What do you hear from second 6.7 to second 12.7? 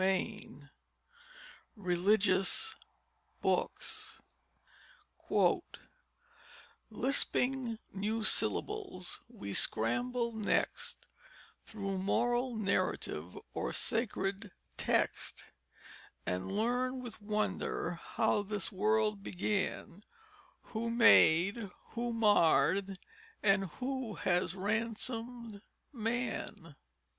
Lisping new syllables, we scramble next Through moral